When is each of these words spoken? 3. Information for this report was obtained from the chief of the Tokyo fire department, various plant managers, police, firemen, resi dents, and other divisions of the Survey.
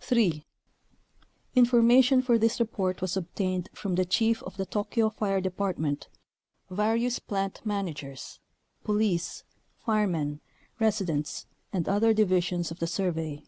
3. 0.00 0.44
Information 1.54 2.20
for 2.20 2.38
this 2.38 2.58
report 2.58 3.00
was 3.00 3.16
obtained 3.16 3.68
from 3.72 3.94
the 3.94 4.04
chief 4.04 4.42
of 4.42 4.56
the 4.56 4.66
Tokyo 4.66 5.10
fire 5.10 5.40
department, 5.40 6.08
various 6.68 7.20
plant 7.20 7.60
managers, 7.64 8.40
police, 8.82 9.44
firemen, 9.78 10.40
resi 10.80 11.06
dents, 11.06 11.46
and 11.72 11.88
other 11.88 12.12
divisions 12.12 12.72
of 12.72 12.80
the 12.80 12.88
Survey. 12.88 13.44